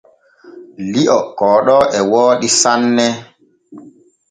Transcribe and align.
Li’o 0.91 1.17
kooɗo 1.37 1.77
e 1.97 1.99
wooɗi 2.11 2.49
sanne. 2.61 3.05